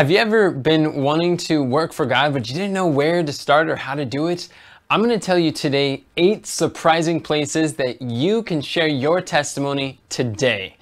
[0.00, 3.32] Have you ever been wanting to work for God, but you didn't know where to
[3.34, 4.48] start or how to do it?
[4.88, 10.00] I'm going to tell you today eight surprising places that you can share your testimony
[10.08, 10.78] today.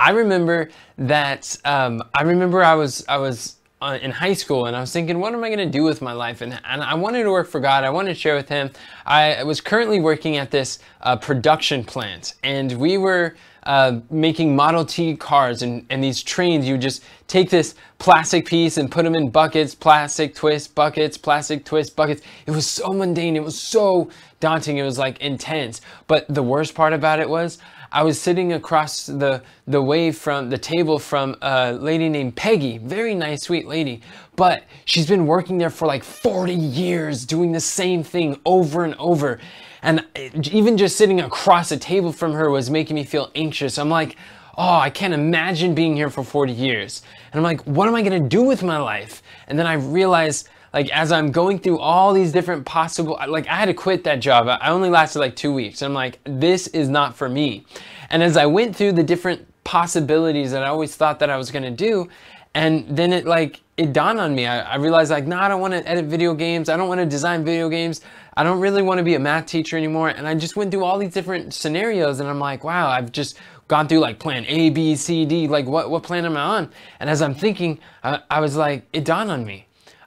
[0.00, 4.74] I remember that um, I remember I was I was uh, in high school and
[4.74, 6.40] I was thinking, what am I going to do with my life?
[6.40, 7.84] And, and I wanted to work for God.
[7.84, 8.70] I wanted to share with Him.
[9.04, 13.34] I was currently working at this uh, production plant, and we were
[13.64, 16.66] uh, making Model T cars and, and these trains.
[16.66, 21.64] You just take this plastic piece and put them in buckets, plastic twist buckets, plastic
[21.64, 22.22] twist buckets.
[22.46, 23.36] It was so mundane.
[23.36, 24.10] It was so
[24.40, 24.78] daunting.
[24.78, 25.80] It was like intense.
[26.06, 27.58] But the worst part about it was
[27.94, 32.78] I was sitting across the, the way from the table from a lady named Peggy,
[32.78, 34.02] very nice, sweet lady,
[34.34, 38.96] but she's been working there for like 40 years doing the same thing over and
[38.96, 39.38] over.
[39.80, 43.78] And eh, even just sitting across a table from her was making me feel anxious.
[43.78, 44.16] I'm like,
[44.58, 47.02] oh, I can't imagine being here for 40 years.
[47.32, 49.22] And I'm like, what am I gonna do with my life?
[49.46, 53.54] And then I realized, like, as I'm going through all these different possible, like, I
[53.54, 54.48] had to quit that job.
[54.48, 55.80] I only lasted like two weeks.
[55.80, 57.64] I'm like, this is not for me.
[58.10, 61.52] And as I went through the different possibilities that I always thought that I was
[61.52, 62.08] gonna do,
[62.54, 64.46] and then it like it dawned on me.
[64.46, 66.68] I, I realized like, no, I don't want to edit video games.
[66.68, 68.00] I don't want to design video games.
[68.36, 70.08] I don't really want to be a math teacher anymore.
[70.08, 73.38] And I just went through all these different scenarios, and I'm like, wow, I've just
[73.68, 75.46] gone through like plan A, B, C, D.
[75.48, 76.72] Like, what what plan am I on?
[77.00, 79.66] And as I'm thinking, I, I was like, it dawned on me.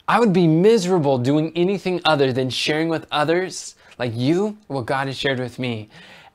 [0.10, 5.08] I would be miserable doing anything other than sharing with others, like you, what God
[5.08, 5.90] has shared with me.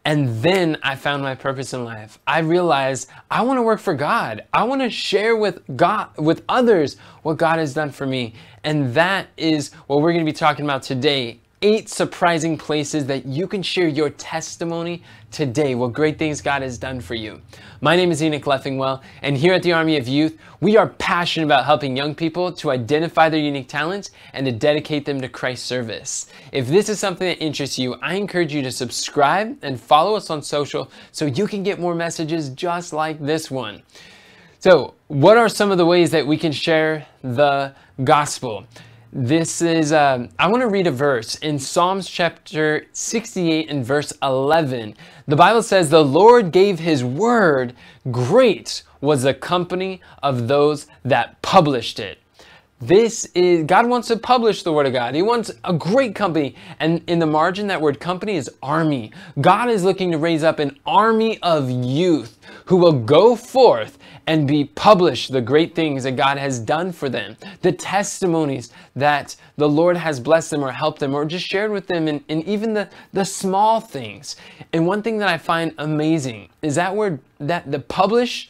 [0.04, 2.18] And then I found my purpose in life.
[2.26, 4.44] I realized I want to work for God.
[4.52, 8.34] I want to share with God, with others, what God has done for me.
[8.62, 13.24] And that is what we're going to be talking about today eight surprising places that
[13.24, 17.40] you can share your testimony today, what great things God has done for you.
[17.80, 21.46] My name is Enoch Leffingwell, and here at the Army of Youth, we are passionate
[21.46, 25.66] about helping young people to identify their unique talents and to dedicate them to Christ's
[25.66, 26.26] service.
[26.50, 30.30] If this is something that interests you, I encourage you to subscribe and follow us
[30.30, 33.82] on social so you can get more messages just like this one.
[34.58, 37.74] So, what are some of the ways that we can share the
[38.04, 38.64] gospel?
[39.14, 44.10] This is, um, I want to read a verse in Psalms chapter 68 and verse
[44.22, 44.94] 11.
[45.28, 47.74] The Bible says, The Lord gave his word,
[48.10, 52.20] great was the company of those that published it.
[52.80, 55.14] This is, God wants to publish the Word of God.
[55.14, 56.56] He wants a great company.
[56.80, 59.12] And in the margin, that word company is army.
[59.40, 64.46] God is looking to raise up an army of youth who will go forth and
[64.46, 69.68] be published the great things that God has done for them, the testimonies that the
[69.68, 72.74] Lord has blessed them or helped them or just shared with them, and, and even
[72.74, 74.36] the, the small things.
[74.72, 78.48] And one thing that I find amazing is that word, that the publish,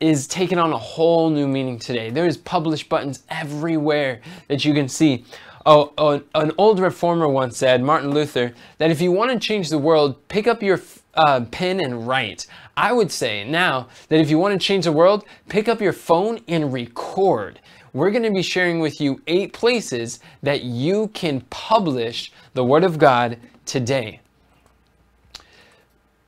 [0.00, 2.10] is taking on a whole new meaning today.
[2.10, 5.24] There's publish buttons everywhere that you can see.
[5.64, 9.70] Oh, oh, an old reformer once said, Martin Luther, that if you want to change
[9.70, 10.76] the world, pick up your
[11.14, 12.46] uh, pen and write.
[12.76, 15.92] I would say now that if you want to change the world, pick up your
[15.92, 17.60] phone and record.
[17.92, 22.84] We're going to be sharing with you eight places that you can publish the Word
[22.84, 24.20] of God today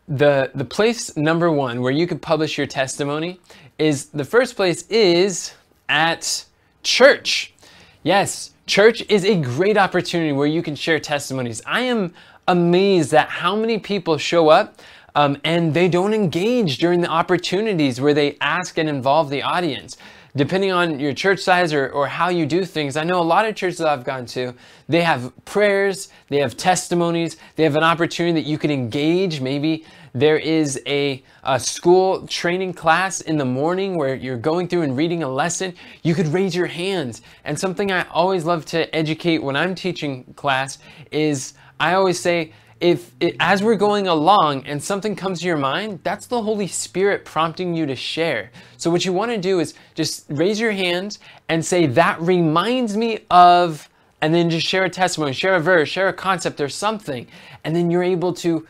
[0.08, 3.40] the the place number one where you could publish your testimony
[3.78, 5.54] is the first place is
[5.88, 6.44] at
[6.82, 7.54] church.
[8.02, 11.62] Yes, church is a great opportunity where you can share testimonies.
[11.66, 12.12] I am
[12.48, 14.80] amazed at how many people show up
[15.14, 19.96] um, and they don't engage during the opportunities where they ask and involve the audience
[20.36, 22.96] depending on your church size or, or how you do things.
[22.96, 24.52] I know a lot of churches I've gone to,
[24.88, 29.40] they have prayers, they have testimonies, they have an opportunity that you can engage.
[29.40, 34.82] Maybe there is a, a school training class in the morning where you're going through
[34.82, 35.74] and reading a lesson.
[36.02, 37.22] You could raise your hands.
[37.44, 40.78] And something I always love to educate when I'm teaching class
[41.12, 41.54] is
[41.84, 46.00] I always say, if it, as we're going along and something comes to your mind,
[46.02, 48.50] that's the Holy Spirit prompting you to share.
[48.78, 51.18] So what you want to do is just raise your hands
[51.50, 53.90] and say, that reminds me of,
[54.22, 57.26] and then just share a testimony, share a verse, share a concept or something.
[57.64, 58.66] And then you're able to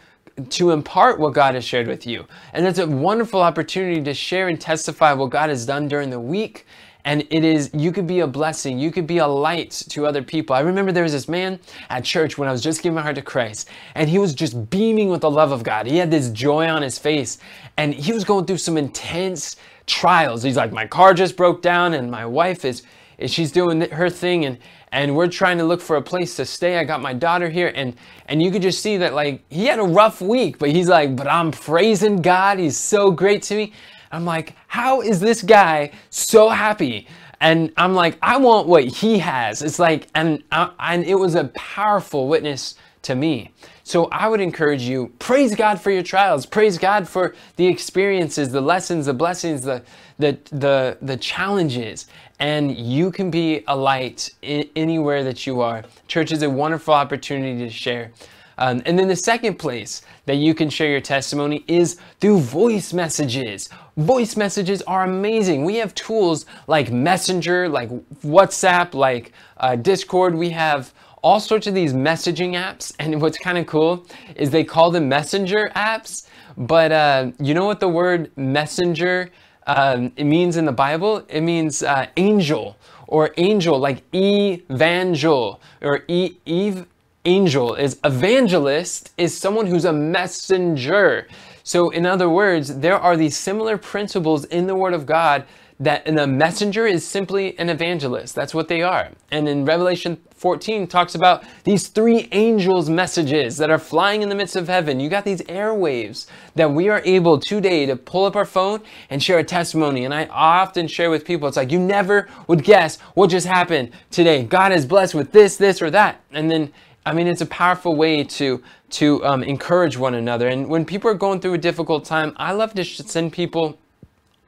[0.50, 2.26] to impart what God has shared with you.
[2.52, 6.18] And that's a wonderful opportunity to share and testify what God has done during the
[6.18, 6.66] week
[7.04, 8.78] and it is, you could be a blessing.
[8.78, 10.56] You could be a light to other people.
[10.56, 11.60] I remember there was this man
[11.90, 14.70] at church when I was just giving my heart to Christ, and he was just
[14.70, 15.86] beaming with the love of God.
[15.86, 17.38] He had this joy on his face,
[17.76, 19.56] and he was going through some intense
[19.86, 20.42] trials.
[20.42, 22.82] He's like, my car just broke down, and my wife is,
[23.26, 24.58] she's doing her thing, and
[24.94, 26.78] and we're trying to look for a place to stay.
[26.78, 27.96] I got my daughter here, and
[28.26, 31.16] and you could just see that like he had a rough week, but he's like,
[31.16, 32.60] but I'm praising God.
[32.60, 33.72] He's so great to me.
[34.14, 37.06] I'm like, how is this guy so happy?
[37.40, 39.60] and I'm like, I want what he has.
[39.60, 43.50] It's like, and uh, and it was a powerful witness to me.
[43.82, 48.50] So I would encourage you, praise God for your trials, praise God for the experiences,
[48.50, 49.82] the lessons, the blessings, the
[50.18, 52.06] the the, the challenges,
[52.38, 55.84] and you can be a light anywhere that you are.
[56.08, 58.10] Church is a wonderful opportunity to share.
[58.56, 62.92] Um, and then the second place that you can share your testimony is through voice
[62.92, 63.68] messages.
[63.96, 65.64] Voice messages are amazing.
[65.64, 67.90] We have tools like Messenger, like
[68.22, 70.34] WhatsApp, like uh, Discord.
[70.34, 70.92] We have
[71.22, 72.92] all sorts of these messaging apps.
[72.98, 76.26] And what's kind of cool is they call them messenger apps.
[76.56, 79.30] But uh, you know what the word messenger
[79.66, 81.24] um, it means in the Bible?
[81.28, 82.76] It means uh, angel
[83.06, 86.86] or angel, like evangel or e- eve
[87.24, 91.26] angel is evangelist is someone who's a messenger.
[91.64, 95.44] So in other words, there are these similar principles in the word of God
[95.80, 98.34] that a messenger is simply an evangelist.
[98.34, 99.10] That's what they are.
[99.32, 104.34] And in Revelation 14 talks about these three angels messages that are flying in the
[104.34, 105.00] midst of heaven.
[105.00, 109.22] You got these airwaves that we are able today to pull up our phone and
[109.22, 110.04] share a testimony.
[110.04, 113.90] And I often share with people, it's like you never would guess what just happened
[114.10, 114.44] today.
[114.44, 116.20] God is blessed with this, this, or that.
[116.30, 116.72] And then
[117.06, 118.62] I mean, it's a powerful way to
[118.94, 120.48] to um, encourage one another.
[120.48, 123.78] And when people are going through a difficult time, I love to send people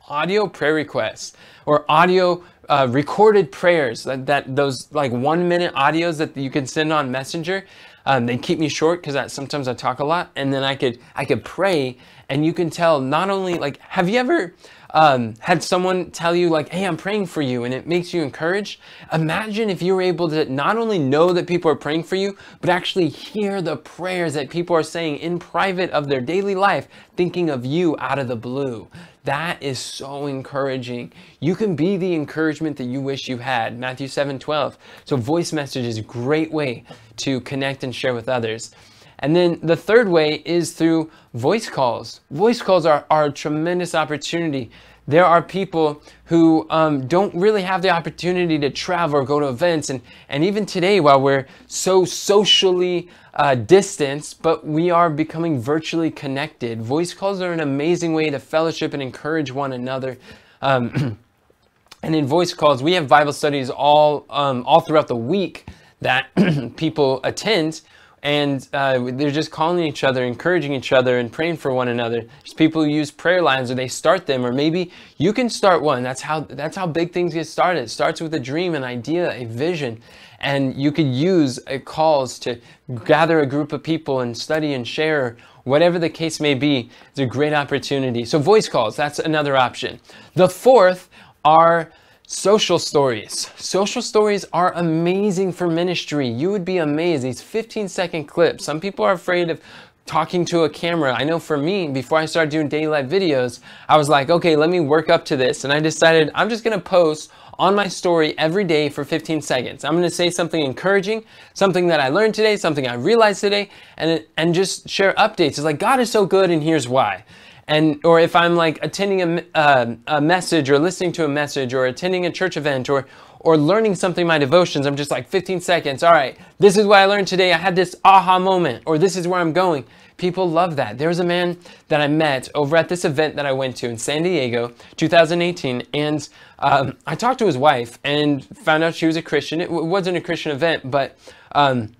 [0.08, 1.32] audio prayer requests
[1.64, 6.66] or audio uh, recorded prayers that, that, those like one minute audios that you can
[6.66, 7.64] send on messenger
[8.06, 10.98] um, they keep me short because sometimes i talk a lot and then i could
[11.14, 11.96] i could pray
[12.28, 14.54] and you can tell not only like have you ever
[14.90, 18.22] um, had someone tell you like, hey, I'm praying for you, and it makes you
[18.22, 18.80] encouraged.
[19.12, 22.36] Imagine if you were able to not only know that people are praying for you,
[22.62, 26.88] but actually hear the prayers that people are saying in private of their daily life,
[27.14, 28.88] thinking of you out of the blue.
[29.26, 31.12] That is so encouraging.
[31.40, 33.76] You can be the encouragement that you wish you had.
[33.76, 34.78] Matthew 7 12.
[35.04, 36.84] So, voice message is a great way
[37.16, 38.70] to connect and share with others.
[39.18, 42.20] And then the third way is through voice calls.
[42.30, 44.70] Voice calls are, are a tremendous opportunity.
[45.08, 49.46] There are people who um, don't really have the opportunity to travel or go to
[49.48, 49.88] events.
[49.88, 56.10] And, and even today, while we're so socially uh, distanced, but we are becoming virtually
[56.10, 60.18] connected, voice calls are an amazing way to fellowship and encourage one another.
[60.60, 61.18] Um,
[62.02, 65.68] and in voice calls, we have Bible studies all, um, all throughout the week
[66.00, 66.28] that
[66.76, 67.80] people attend
[68.26, 72.22] and uh, they're just calling each other, encouraging each other, and praying for one another.
[72.22, 75.80] There's people who use prayer lines, or they start them, or maybe you can start
[75.80, 76.02] one.
[76.02, 77.84] That's how that's how big things get started.
[77.84, 80.02] It starts with a dream, an idea, a vision,
[80.40, 82.60] and you could use calls to
[83.04, 85.36] gather a group of people and study and share.
[85.62, 88.24] Whatever the case may be, it's a great opportunity.
[88.24, 90.00] So voice calls, that's another option.
[90.34, 91.08] The fourth
[91.44, 91.92] are
[92.28, 93.52] Social stories.
[93.54, 96.26] Social stories are amazing for ministry.
[96.26, 97.22] You would be amazed.
[97.22, 98.64] These 15 second clips.
[98.64, 99.60] Some people are afraid of
[100.06, 101.14] talking to a camera.
[101.14, 104.56] I know for me, before I started doing daily life videos, I was like, okay,
[104.56, 105.62] let me work up to this.
[105.62, 107.30] And I decided I'm just gonna post
[107.60, 109.84] on my story every day for 15 seconds.
[109.84, 111.22] I'm gonna say something encouraging,
[111.54, 115.50] something that I learned today, something I realized today, and, and just share updates.
[115.50, 117.24] It's like, God is so good and here's why
[117.68, 121.74] and or if I'm like attending a, uh, a message or listening to a message
[121.74, 123.06] or attending a church event or
[123.40, 126.02] or learning something in my devotions, I'm just like 15 seconds.
[126.02, 127.52] All right, this is what I learned today.
[127.52, 129.84] I had this aha moment, or this is where I'm going.
[130.16, 130.96] People love that.
[130.96, 131.58] There was a man
[131.88, 135.82] that I met over at this event that I went to in San Diego, 2018,
[135.92, 139.60] and um, I talked to his wife and found out she was a Christian.
[139.60, 141.18] It wasn't a Christian event, but
[141.52, 141.92] um,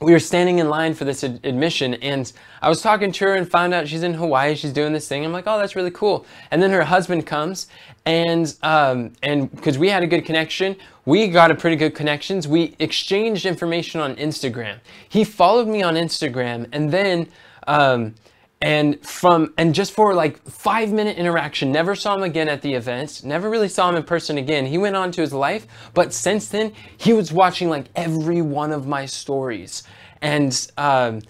[0.00, 3.34] we were standing in line for this ad- admission and I was talking to her
[3.34, 4.54] and found out she's in Hawaii.
[4.54, 5.24] She's doing this thing.
[5.24, 6.26] I'm like, oh, that's really cool.
[6.50, 7.66] And then her husband comes
[8.04, 12.46] and um, and because we had a good connection, we got a pretty good connections.
[12.46, 14.78] We exchanged information on Instagram.
[15.08, 17.28] He followed me on Instagram and then
[17.66, 18.14] um,
[18.62, 22.72] and from and just for like five minute interaction never saw him again at the
[22.72, 24.64] events never really saw him in person again.
[24.64, 28.72] He went on to his life but since then he was watching like every one
[28.72, 29.82] of my stories.
[30.22, 31.20] And um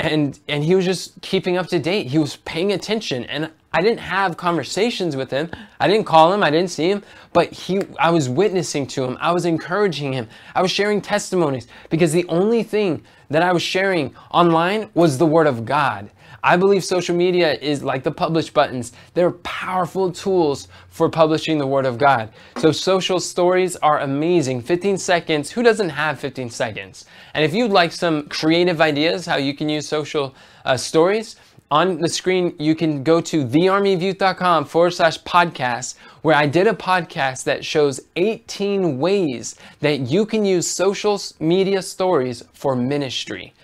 [0.00, 2.08] and and he was just keeping up to date.
[2.08, 3.24] He was paying attention.
[3.24, 5.50] And i didn't have conversations with him.
[5.78, 6.42] I didn't call him.
[6.42, 7.04] I didn't see him.
[7.32, 9.16] But he i was witnessing to him.
[9.20, 10.28] I was encouraging him.
[10.56, 11.68] I was sharing testimonies.
[11.88, 16.10] Because the only thing that i was sharing online was the word of god
[16.44, 18.92] I believe social media is like the publish buttons.
[19.14, 22.28] They're powerful tools for publishing the Word of God.
[22.58, 24.60] So social stories are amazing.
[24.60, 27.06] 15 seconds, who doesn't have 15 seconds?
[27.32, 30.34] And if you'd like some creative ideas how you can use social
[30.66, 31.36] uh, stories,
[31.70, 36.74] on the screen, you can go to thearmyofyouth.com forward slash podcast, where I did a
[36.74, 43.54] podcast that shows 18 ways that you can use social media stories for ministry.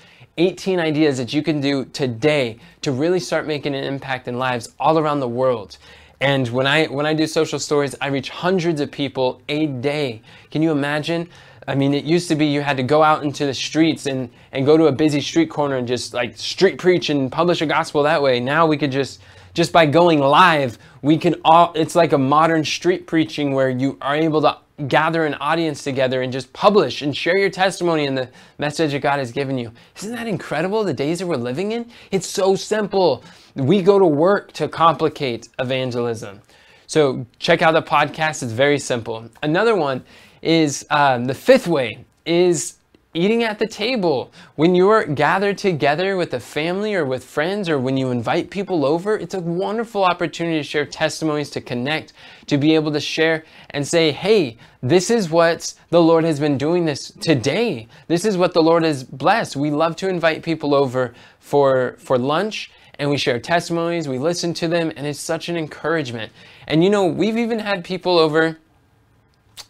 [0.40, 4.70] 18 ideas that you can do today to really start making an impact in lives
[4.80, 5.76] all around the world.
[6.18, 10.22] And when I when I do social stories, I reach hundreds of people a day.
[10.50, 11.28] Can you imagine?
[11.68, 14.30] I mean, it used to be you had to go out into the streets and,
[14.52, 17.66] and go to a busy street corner and just like street preach and publish a
[17.66, 18.40] gospel that way.
[18.40, 19.20] Now we could just
[19.52, 23.98] just by going live, we can all it's like a modern street preaching where you
[24.00, 24.56] are able to
[24.88, 29.00] gather an audience together and just publish and share your testimony and the message that
[29.00, 29.72] God has given you.
[29.96, 31.90] Isn't that incredible the days that we're living in?
[32.10, 33.22] It's so simple.
[33.54, 36.40] We go to work to complicate evangelism.
[36.86, 38.42] So check out the podcast.
[38.42, 39.28] It's very simple.
[39.42, 40.04] Another one
[40.42, 42.74] is um, the fifth way is
[43.12, 44.32] eating at the table.
[44.54, 48.84] When you're gathered together with a family or with friends or when you invite people
[48.84, 52.12] over, it's a wonderful opportunity to share testimonies, to connect,
[52.46, 56.56] to be able to share and say, hey, this is what the Lord has been
[56.56, 57.88] doing this today.
[58.06, 59.56] This is what the Lord has blessed.
[59.56, 64.52] We love to invite people over for, for lunch and we share testimonies, we listen
[64.52, 66.30] to them, and it's such an encouragement.
[66.66, 68.58] And you know, we've even had people over,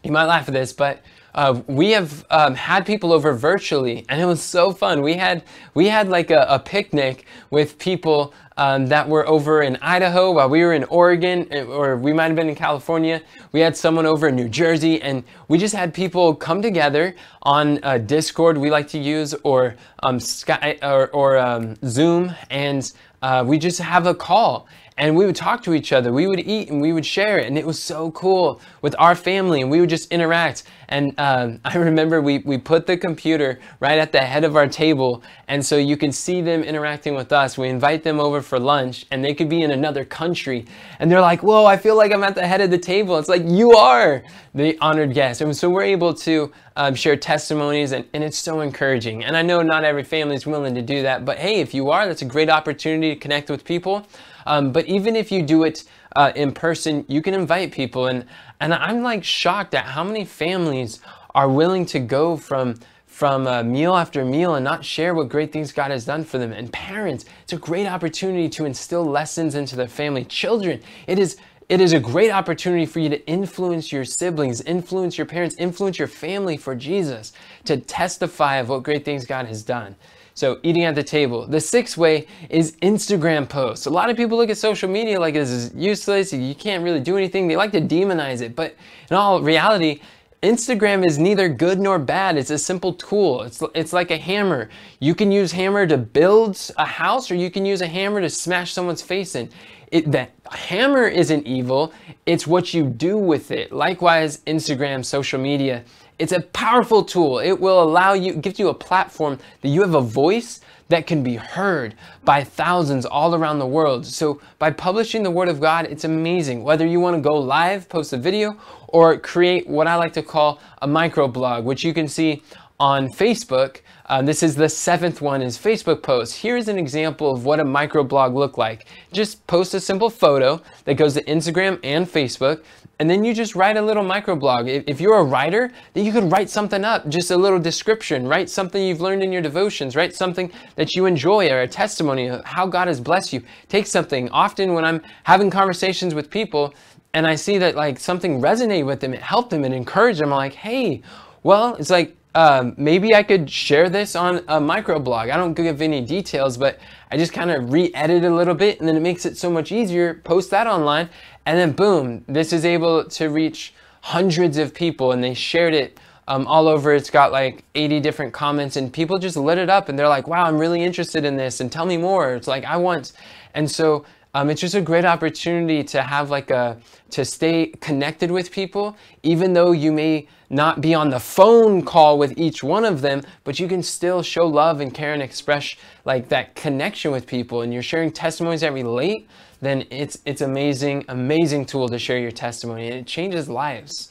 [0.03, 1.01] you might laugh at this, but
[1.35, 5.03] uh, we have um, had people over virtually, and it was so fun.
[5.03, 5.45] We had
[5.75, 10.49] we had like a, a picnic with people um, that were over in Idaho while
[10.49, 13.23] we were in Oregon, eh, or we might have been in California.
[13.53, 17.83] We had someone over in New Jersey, and we just had people come together on
[17.83, 18.59] uh, Discord.
[18.59, 23.79] We like to use or um, Skype or, or um, Zoom, and uh, we just
[23.79, 24.67] have a call
[25.01, 26.13] and we would talk to each other.
[26.13, 29.15] We would eat and we would share it, and it was so cool with our
[29.15, 30.65] family, and we would just interact.
[30.91, 34.69] And um, I remember we we put the computer right at the head of our
[34.69, 37.57] table, and so you can see them interacting with us.
[37.57, 40.67] We invite them over for lunch, and they could be in another country,
[40.99, 43.29] and they're like, "Whoa, I feel like I'm at the head of the table." It's
[43.29, 44.23] like you are
[44.55, 48.61] the honored guest, and so we're able to um, share testimonies, and, and it's so
[48.61, 49.25] encouraging.
[49.25, 51.91] And I know not every family is willing to do that, but hey, if you
[51.91, 54.07] are, that's a great opportunity to connect with people.
[54.47, 55.85] Um, but even if you do it
[56.17, 58.07] uh, in person, you can invite people.
[58.07, 58.27] And,
[58.61, 61.01] and I'm like shocked at how many families
[61.35, 65.53] are willing to go from from uh, meal after meal and not share what great
[65.53, 66.53] things God has done for them.
[66.53, 70.25] And parents, it's a great opportunity to instill lessons into their family.
[70.25, 71.37] Children, it is
[71.69, 76.01] it is a great opportunity for you to influence your siblings, influence your parents, influence
[76.01, 77.33] your family for Jesus,
[77.65, 79.95] to testify of what great things God has done.
[80.35, 81.47] So eating at the table.
[81.47, 83.87] The sixth way is Instagram posts.
[83.87, 86.33] A lot of people look at social media like this is useless.
[86.33, 87.49] You can't really do anything.
[87.49, 88.57] They like to demonize it.
[88.57, 88.77] But
[89.11, 90.01] in all reality,
[90.43, 92.39] Instagram is neither good nor bad.
[92.39, 93.43] It's a simple tool.
[93.43, 94.71] It's, it's like a hammer.
[94.99, 98.31] You can use hammer to build a house or you can use a hammer to
[98.31, 99.51] smash someone's face in.
[99.93, 101.93] It, the hammer isn't evil.
[102.25, 103.73] It's what you do with it.
[103.73, 105.85] Likewise, Instagram, social media
[106.21, 107.39] it's a powerful tool.
[107.39, 110.61] It will allow you, gives you a platform that you have a voice
[110.91, 114.05] that can be heard by thousands all around the world.
[114.05, 116.63] So by publishing the word of God, it's amazing.
[116.63, 118.57] Whether you want to go live, post a video,
[118.89, 122.43] or create what I like to call a microblog, which you can see
[122.81, 123.83] on Facebook.
[124.07, 126.35] Uh, this is the seventh one is Facebook posts.
[126.35, 128.87] Here's an example of what a microblog look like.
[129.13, 132.65] Just post a simple photo that goes to Instagram and Facebook
[133.01, 134.85] and then you just write a little microblog.
[134.87, 138.51] If, you're a writer, then you could write something up, just a little description, write
[138.51, 142.45] something you've learned in your devotions, write something that you enjoy or a testimony of
[142.45, 143.43] how God has blessed you.
[143.69, 144.29] Take something.
[144.29, 146.75] Often when I'm having conversations with people
[147.15, 150.31] and I see that like something resonated with them, it helped them and encouraged them,
[150.31, 151.01] I'm like, hey,
[151.43, 155.31] well, it's like um, maybe I could share this on a microblog.
[155.31, 156.79] I don't give any details, but
[157.11, 159.73] I just kind of re-edit a little bit and then it makes it so much
[159.73, 160.15] easier.
[160.15, 161.09] Post that online
[161.45, 165.99] and then boom, this is able to reach hundreds of people and they shared it
[166.29, 166.95] um, all over.
[166.95, 170.29] It's got like 80 different comments and people just lit it up and they're like,
[170.29, 172.35] wow, I'm really interested in this and tell me more.
[172.35, 173.13] It's like, I want.
[173.55, 176.79] And so um, it's just a great opportunity to have like a,
[177.11, 182.19] to stay connected with people, even though you may not be on the phone call
[182.19, 185.75] with each one of them, but you can still show love and care and express
[186.05, 189.29] like that connection with people and you're sharing testimonies that relate,
[189.61, 194.11] then it's, it's amazing, amazing tool to share your testimony and it changes lives.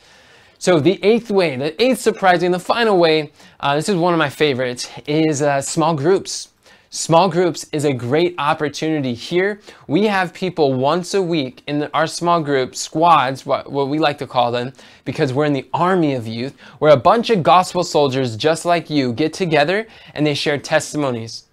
[0.58, 4.18] So the eighth way, the eighth surprising, the final way, uh, this is one of
[4.18, 6.50] my favorites, is uh, small groups.
[6.92, 9.62] Small groups is a great opportunity here.
[9.86, 14.18] We have people once a week in our small group squads, what, what we like
[14.18, 14.74] to call them,
[15.06, 18.90] because we're in the army of youth, where a bunch of gospel soldiers just like
[18.90, 21.44] you get together and they share testimonies,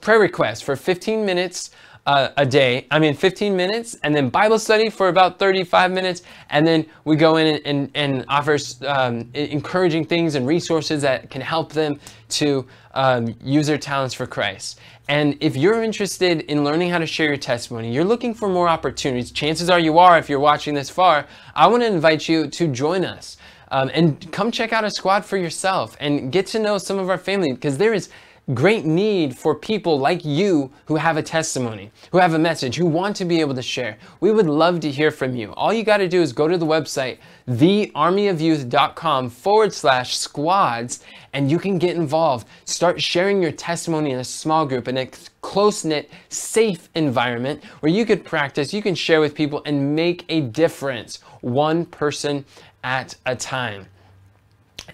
[0.00, 1.70] prayer requests for 15 minutes
[2.08, 2.86] uh, a day.
[2.90, 7.16] I mean, 15 minutes, and then Bible study for about 35 minutes, and then we
[7.16, 12.00] go in and, and, and offer um, encouraging things and resources that can help them
[12.30, 14.80] to um, use their talents for Christ.
[15.10, 18.70] And if you're interested in learning how to share your testimony, you're looking for more
[18.70, 22.46] opportunities, chances are you are if you're watching this far, I want to invite you
[22.46, 23.36] to join us.
[23.70, 27.10] Um, and come check out a squad for yourself and get to know some of
[27.10, 28.08] our family because there is
[28.54, 32.86] great need for people like you who have a testimony, who have a message, who
[32.86, 33.98] want to be able to share.
[34.20, 35.52] We would love to hear from you.
[35.52, 41.50] All you got to do is go to the website, thearmyofyouth.com forward slash squads, and
[41.50, 42.48] you can get involved.
[42.64, 45.10] Start sharing your testimony in a small group, in a
[45.42, 50.24] close knit, safe environment where you could practice, you can share with people, and make
[50.28, 52.44] a difference one person
[52.82, 53.86] at a time.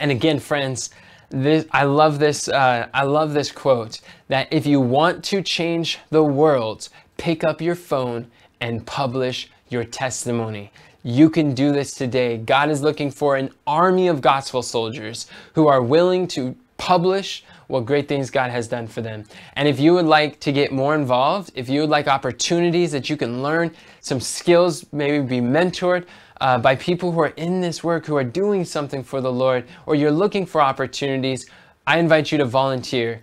[0.00, 0.90] And again, friends,
[1.30, 2.48] this, I love this.
[2.48, 7.60] Uh, I love this quote that if you want to change the world, pick up
[7.60, 10.72] your phone and publish your testimony.
[11.02, 12.38] You can do this today.
[12.38, 17.86] God is looking for an army of gospel soldiers who are willing to publish what
[17.86, 19.24] great things God has done for them.
[19.54, 23.08] And if you would like to get more involved, if you would like opportunities that
[23.08, 26.06] you can learn, some skills, maybe be mentored,
[26.40, 29.66] uh, by people who are in this work, who are doing something for the Lord,
[29.86, 31.46] or you're looking for opportunities,
[31.86, 33.22] I invite you to volunteer.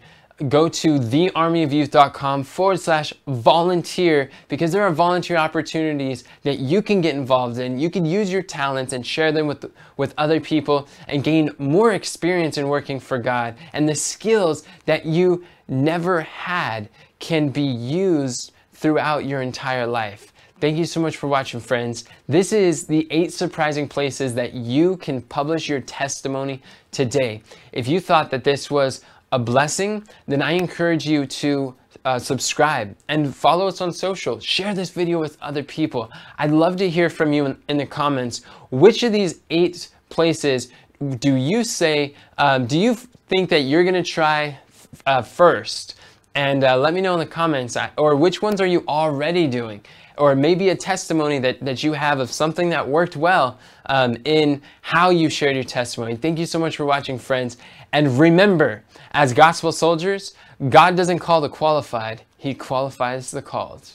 [0.49, 7.13] Go to thearmyofyouth.com forward slash volunteer because there are volunteer opportunities that you can get
[7.13, 7.77] involved in.
[7.77, 11.91] You can use your talents and share them with, with other people and gain more
[11.93, 13.55] experience in working for God.
[13.73, 16.89] And the skills that you never had
[17.19, 20.30] can be used throughout your entire life.
[20.61, 22.05] Thank you so much for watching, friends.
[22.27, 27.41] This is the eight surprising places that you can publish your testimony today.
[27.71, 29.01] If you thought that this was
[29.31, 31.73] a blessing, then I encourage you to
[32.05, 34.39] uh, subscribe and follow us on social.
[34.39, 36.11] Share this video with other people.
[36.37, 38.43] I'd love to hear from you in, in the comments.
[38.69, 40.69] Which of these eight places
[41.17, 44.59] do you say, um, do you think that you're going to try
[45.07, 45.95] uh, first?
[46.35, 49.81] And uh, let me know in the comments, or which ones are you already doing?
[50.21, 53.57] Or maybe a testimony that, that you have of something that worked well
[53.87, 56.15] um, in how you shared your testimony.
[56.15, 57.57] Thank you so much for watching, friends.
[57.91, 60.35] And remember, as gospel soldiers,
[60.69, 63.89] God doesn't call the qualified, He qualifies the called.